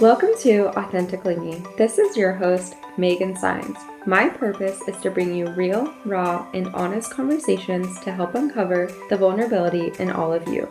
[0.00, 1.62] Welcome to Authentically Me.
[1.76, 3.76] This is your host, Megan Saenz.
[4.06, 9.18] My purpose is to bring you real, raw, and honest conversations to help uncover the
[9.18, 10.66] vulnerability in all of you.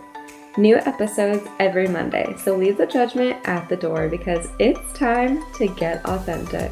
[0.57, 5.67] New episodes every Monday, so leave the judgment at the door because it's time to
[5.67, 6.71] get authentic.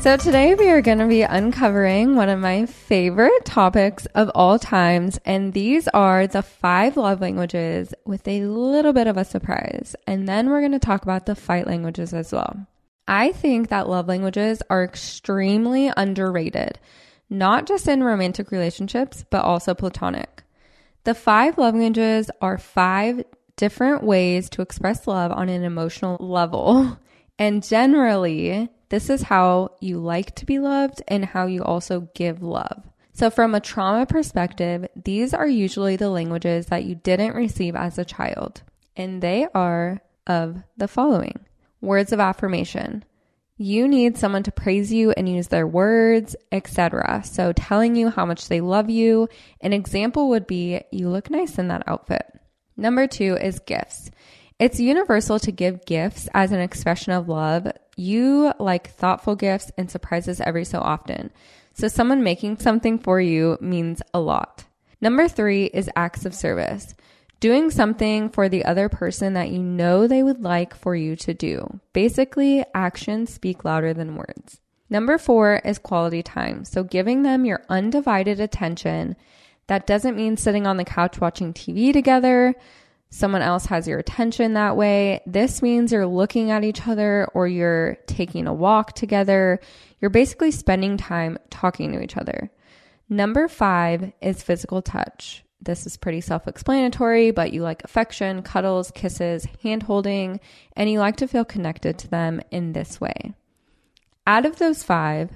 [0.00, 4.58] So, today we are going to be uncovering one of my favorite topics of all
[4.58, 9.94] times, and these are the five love languages with a little bit of a surprise.
[10.06, 12.66] And then we're going to talk about the fight languages as well.
[13.06, 16.78] I think that love languages are extremely underrated,
[17.28, 20.44] not just in romantic relationships, but also platonic.
[21.04, 23.22] The five love languages are five
[23.56, 26.98] different ways to express love on an emotional level.
[27.38, 32.42] And generally, this is how you like to be loved and how you also give
[32.42, 32.82] love.
[33.12, 37.98] So, from a trauma perspective, these are usually the languages that you didn't receive as
[37.98, 38.62] a child,
[38.96, 41.40] and they are of the following
[41.80, 43.04] words of affirmation.
[43.56, 47.22] You need someone to praise you and use their words, etc.
[47.24, 49.28] So, telling you how much they love you.
[49.60, 52.26] An example would be, You look nice in that outfit.
[52.76, 54.10] Number two is gifts.
[54.58, 57.66] It's universal to give gifts as an expression of love.
[58.00, 61.30] You like thoughtful gifts and surprises every so often.
[61.74, 64.64] So, someone making something for you means a lot.
[65.02, 66.94] Number three is acts of service.
[67.40, 71.34] Doing something for the other person that you know they would like for you to
[71.34, 71.78] do.
[71.92, 74.62] Basically, actions speak louder than words.
[74.88, 76.64] Number four is quality time.
[76.64, 79.14] So, giving them your undivided attention.
[79.66, 82.54] That doesn't mean sitting on the couch watching TV together
[83.10, 85.20] someone else has your attention that way.
[85.26, 89.60] This means you're looking at each other or you're taking a walk together.
[90.00, 92.50] You're basically spending time talking to each other.
[93.08, 95.44] Number five is physical touch.
[95.60, 100.40] This is pretty self explanatory, but you like affection, cuddles, kisses, hand holding,
[100.74, 103.34] and you like to feel connected to them in this way.
[104.26, 105.30] Out of those five,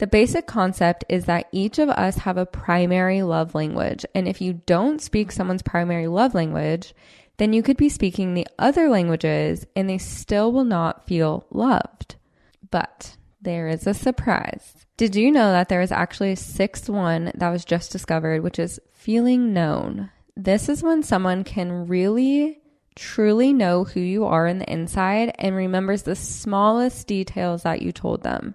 [0.00, 4.06] the basic concept is that each of us have a primary love language.
[4.14, 6.94] And if you don't speak someone's primary love language,
[7.36, 12.16] then you could be speaking the other languages and they still will not feel loved.
[12.70, 14.86] But there is a surprise.
[14.96, 18.58] Did you know that there is actually a sixth one that was just discovered, which
[18.58, 20.10] is feeling known?
[20.34, 22.62] This is when someone can really
[22.94, 27.92] truly know who you are in the inside and remembers the smallest details that you
[27.92, 28.54] told them.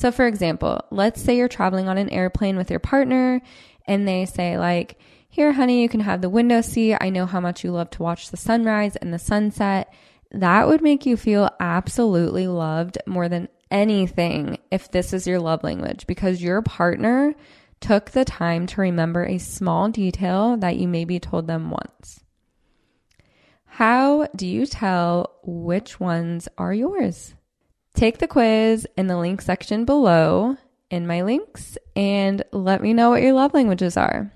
[0.00, 3.42] So, for example, let's say you're traveling on an airplane with your partner
[3.84, 6.96] and they say, like, here, honey, you can have the window seat.
[6.98, 9.92] I know how much you love to watch the sunrise and the sunset.
[10.30, 15.62] That would make you feel absolutely loved more than anything if this is your love
[15.62, 17.34] language because your partner
[17.80, 22.24] took the time to remember a small detail that you maybe told them once.
[23.66, 27.34] How do you tell which ones are yours?
[27.94, 30.56] Take the quiz in the link section below
[30.90, 34.32] in my links and let me know what your love languages are.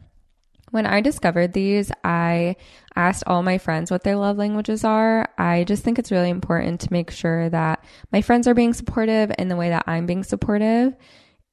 [0.70, 2.56] When I discovered these, I
[2.96, 5.28] asked all my friends what their love languages are.
[5.38, 9.30] I just think it's really important to make sure that my friends are being supportive
[9.38, 10.96] in the way that I'm being supportive,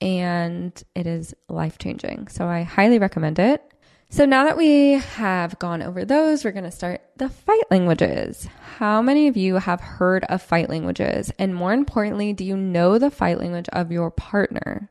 [0.01, 2.29] and it is life changing.
[2.29, 3.63] So I highly recommend it.
[4.11, 8.45] So now that we have gone over those, we're going to start the fight languages.
[8.75, 11.31] How many of you have heard of fight languages?
[11.39, 14.89] And more importantly, do you know the fight language of your partner?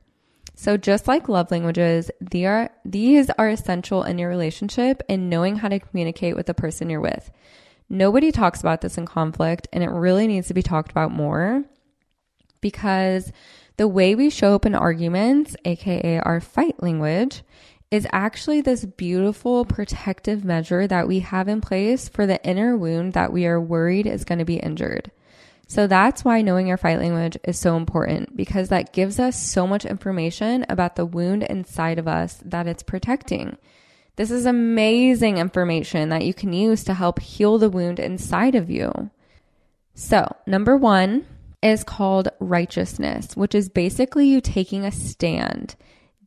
[0.55, 5.69] So just like love languages, are, these are essential in your relationship and knowing how
[5.69, 7.31] to communicate with the person you're with.
[7.91, 11.65] Nobody talks about this in conflict and it really needs to be talked about more
[12.63, 13.33] because
[13.77, 17.43] the way we show up in arguments, aka our fight language,
[17.91, 23.15] is actually this beautiful protective measure that we have in place for the inner wound
[23.15, 25.11] that we are worried is going to be injured.
[25.67, 29.67] So that's why knowing your fight language is so important because that gives us so
[29.67, 33.57] much information about the wound inside of us that it's protecting.
[34.17, 38.69] This is amazing information that you can use to help heal the wound inside of
[38.69, 39.11] you.
[39.95, 41.27] So, number one
[41.63, 45.77] is called righteousness, which is basically you taking a stand.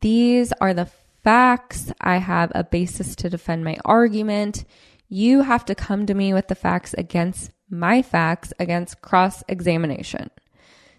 [0.00, 0.88] These are the
[1.24, 1.90] facts.
[2.00, 4.64] I have a basis to defend my argument.
[5.08, 10.30] You have to come to me with the facts against my facts against cross examination.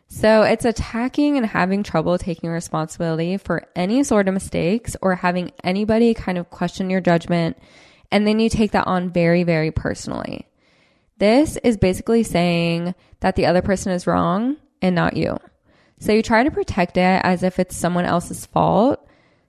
[0.08, 5.52] So it's attacking and having trouble taking responsibility for any sort of mistakes or having
[5.64, 7.58] anybody kind of question your judgment.
[8.12, 10.48] And then you take that on very, very personally.
[11.18, 15.38] This is basically saying that the other person is wrong and not you.
[16.00, 19.06] So you try to protect it as if it's someone else's fault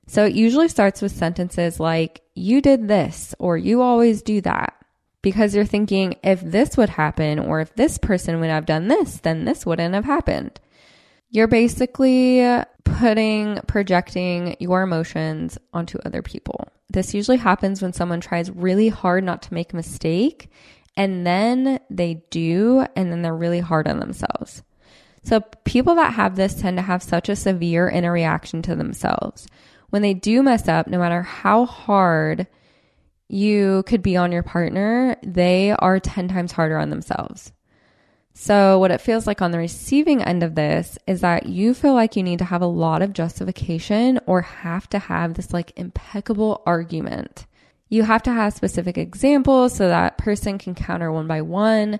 [0.06, 4.75] So it usually starts with sentences like, you did this or you always do that.
[5.23, 9.19] Because you're thinking, if this would happen or if this person would have done this,
[9.19, 10.61] then this wouldn't have happened.
[11.31, 12.47] You're basically
[12.85, 16.69] putting, projecting your emotions onto other people.
[16.88, 20.49] This usually happens when someone tries really hard not to make a mistake
[20.97, 24.62] and then they do, and then they're really hard on themselves.
[25.25, 29.47] So people that have this tend to have such a severe inner reaction to themselves.
[29.91, 32.47] When they do mess up, no matter how hard
[33.29, 37.53] you could be on your partner, they are 10 times harder on themselves.
[38.38, 41.94] So, what it feels like on the receiving end of this is that you feel
[41.94, 45.73] like you need to have a lot of justification or have to have this like
[45.77, 47.47] impeccable argument.
[47.88, 51.99] You have to have specific examples so that person can counter one by one.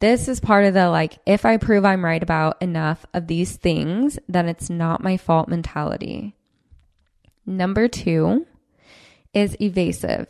[0.00, 3.54] This is part of the like, if I prove I'm right about enough of these
[3.54, 6.34] things, then it's not my fault mentality.
[7.48, 8.46] Number two
[9.32, 10.26] is evasive.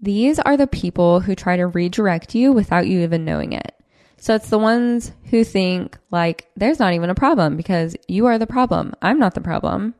[0.00, 3.74] These are the people who try to redirect you without you even knowing it.
[4.16, 8.38] So it's the ones who think like there's not even a problem because you are
[8.38, 8.94] the problem.
[9.02, 9.94] I'm not the problem.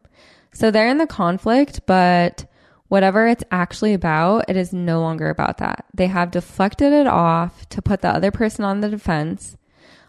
[0.55, 2.47] So they're in the conflict, but
[2.89, 5.85] whatever it's actually about, it is no longer about that.
[5.93, 9.59] They have deflected it off to put the other person on the defense.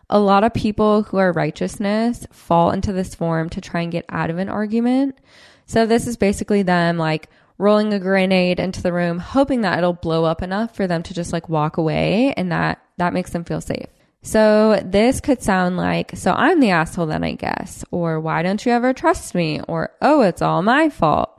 [0.10, 4.06] A lot of people who are righteousness fall into this form to try and get
[4.08, 5.18] out of an argument.
[5.66, 9.94] So this is basically them like rolling a grenade into the room, hoping that it'll
[9.94, 13.44] blow up enough for them to just like walk away and that that makes them
[13.44, 13.88] feel safe.
[14.22, 18.66] So this could sound like, so I'm the asshole then I guess, or why don't
[18.66, 19.62] you ever trust me?
[19.68, 21.32] Or, oh, it's all my fault.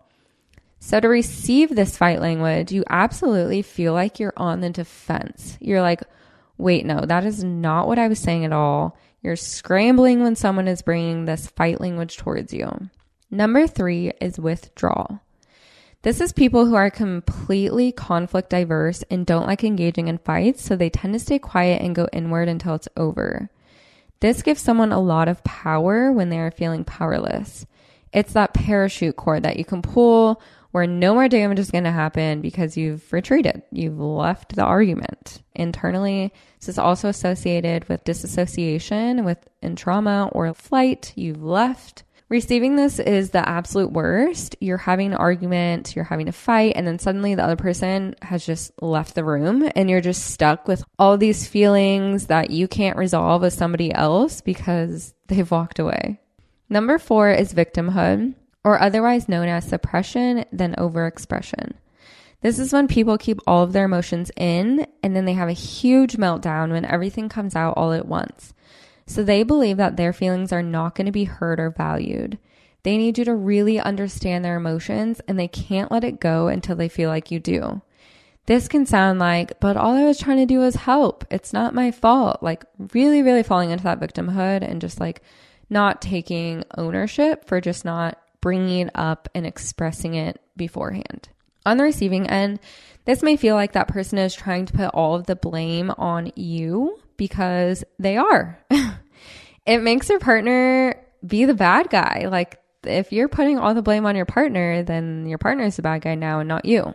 [0.79, 5.59] So to receive this fight language, you absolutely feel like you're on the defense.
[5.61, 6.03] You're like,
[6.59, 8.97] wait, no, that is not what I was saying at all.
[9.21, 12.89] You're scrambling when someone is bringing this fight language towards you.
[13.37, 15.21] Number three is withdrawal.
[16.01, 20.75] This is people who are completely conflict diverse and don't like engaging in fights, so
[20.75, 23.51] they tend to stay quiet and go inward until it's over.
[24.21, 27.67] This gives someone a lot of power when they are feeling powerless.
[28.11, 30.41] It's that parachute cord that you can pull
[30.71, 33.61] where no more damage is going to happen because you've retreated.
[33.71, 35.43] You've left the argument.
[35.55, 41.13] Internally, this is also associated with disassociation, with in trauma or flight.
[41.17, 42.05] You've left.
[42.29, 44.57] Receiving this is the absolute worst.
[44.59, 48.45] You're having an argument, you're having a fight, and then suddenly the other person has
[48.45, 52.99] just left the room and you're just stuck with all these feelings that you can't
[52.99, 56.21] resolve with somebody else because they've walked away.
[56.69, 58.35] Number four is victimhood,
[58.65, 61.75] or otherwise known as suppression, then overexpression.
[62.41, 65.53] This is when people keep all of their emotions in and then they have a
[65.53, 68.53] huge meltdown when everything comes out all at once.
[69.07, 72.39] So they believe that their feelings are not going to be heard or valued.
[72.83, 76.77] They need you to really understand their emotions and they can't let it go until
[76.77, 77.83] they feel like you do.
[78.47, 81.25] This can sound like, but all I was trying to do was help.
[81.31, 82.43] It's not my fault.
[82.45, 82.65] Like,
[82.95, 85.23] really, really falling into that victimhood and just like
[85.69, 91.29] not taking ownership for just not bringing it up and expressing it beforehand.
[91.65, 92.61] On the receiving end,
[93.05, 96.31] this may feel like that person is trying to put all of the blame on
[96.37, 98.61] you because they are.
[99.67, 100.95] it makes your partner
[101.27, 102.29] be the bad guy.
[102.31, 105.83] Like if you're putting all the blame on your partner, then your partner is the
[105.83, 106.95] bad guy now and not you.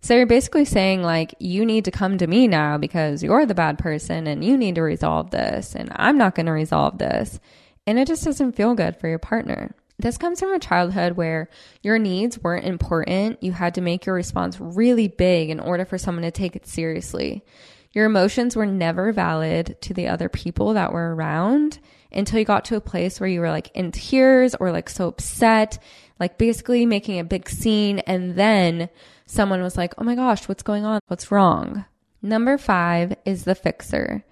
[0.00, 3.54] So you're basically saying like you need to come to me now because you're the
[3.54, 7.40] bad person and you need to resolve this and I'm not going to resolve this.
[7.86, 9.74] And it just doesn't feel good for your partner.
[9.98, 11.50] This comes from a childhood where
[11.82, 13.42] your needs weren't important.
[13.42, 16.68] You had to make your response really big in order for someone to take it
[16.68, 17.44] seriously.
[17.92, 21.80] Your emotions were never valid to the other people that were around
[22.12, 25.08] until you got to a place where you were like in tears or like so
[25.08, 25.78] upset,
[26.18, 28.00] like basically making a big scene.
[28.00, 28.88] And then
[29.26, 31.00] someone was like, Oh my gosh, what's going on?
[31.08, 31.84] What's wrong?
[32.22, 34.24] Number five is the fixer.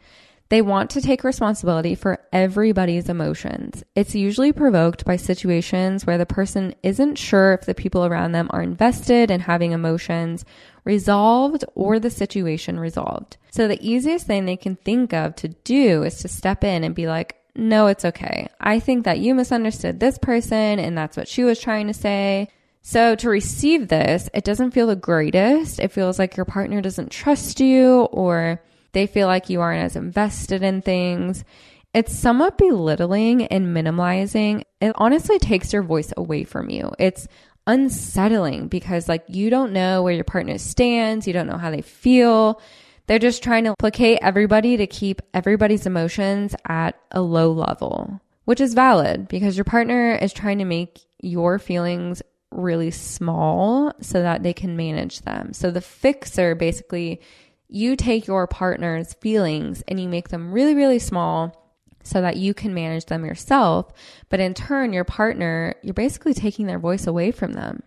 [0.48, 3.82] They want to take responsibility for everybody's emotions.
[3.96, 8.48] It's usually provoked by situations where the person isn't sure if the people around them
[8.50, 10.44] are invested in having emotions
[10.84, 13.38] resolved or the situation resolved.
[13.50, 16.94] So the easiest thing they can think of to do is to step in and
[16.94, 18.48] be like, no, it's okay.
[18.60, 22.48] I think that you misunderstood this person and that's what she was trying to say.
[22.82, 25.80] So to receive this, it doesn't feel the greatest.
[25.80, 29.96] It feels like your partner doesn't trust you or they feel like you aren't as
[29.96, 31.44] invested in things.
[31.92, 34.62] It's somewhat belittling and minimalizing.
[34.80, 36.92] It honestly takes your voice away from you.
[36.98, 37.26] It's
[37.66, 41.82] unsettling because like you don't know where your partner stands, you don't know how they
[41.82, 42.60] feel.
[43.06, 48.60] They're just trying to placate everybody to keep everybody's emotions at a low level, which
[48.60, 54.42] is valid because your partner is trying to make your feelings really small so that
[54.42, 55.52] they can manage them.
[55.52, 57.20] So the fixer basically,
[57.68, 61.62] you take your partner's feelings and you make them really, really small
[62.02, 63.92] so that you can manage them yourself.
[64.28, 67.82] But in turn, your partner, you're basically taking their voice away from them.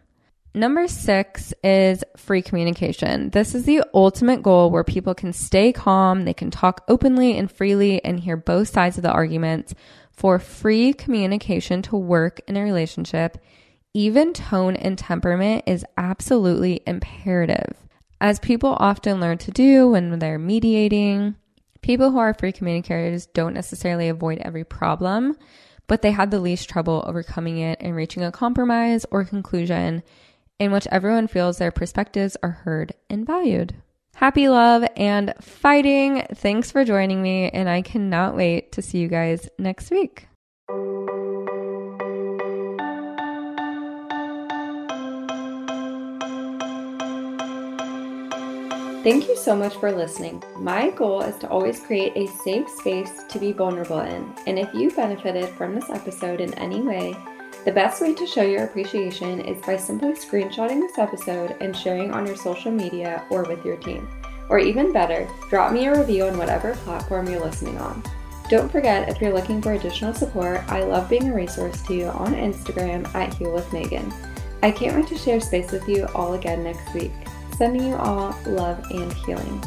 [0.53, 3.29] Number six is free communication.
[3.29, 7.51] This is the ultimate goal where people can stay calm, they can talk openly and
[7.51, 9.73] freely and hear both sides of the argument.
[10.11, 13.37] For free communication to work in a relationship,
[13.93, 17.77] even tone and temperament is absolutely imperative.
[18.19, 21.35] As people often learn to do when they're mediating,
[21.81, 25.37] people who are free communicators don't necessarily avoid every problem,
[25.87, 30.03] but they have the least trouble overcoming it and reaching a compromise or conclusion
[30.59, 33.75] in which everyone feels their perspectives are heard and valued.
[34.15, 36.25] Happy love and fighting.
[36.33, 40.27] Thanks for joining me, and I cannot wait to see you guys next week.
[49.01, 50.43] Thank you so much for listening.
[50.57, 54.35] My goal is to always create a safe space to be vulnerable in.
[54.45, 57.15] And if you benefited from this episode in any way,
[57.65, 62.11] the best way to show your appreciation is by simply screenshotting this episode and sharing
[62.11, 64.07] on your social media or with your team.
[64.49, 68.01] Or even better, drop me a review on whatever platform you're listening on.
[68.49, 72.05] Don't forget, if you're looking for additional support, I love being a resource to you
[72.07, 74.11] on Instagram at Heal with Megan.
[74.63, 77.11] I can't wait to share space with you all again next week.
[77.57, 79.63] Sending you all love and healing.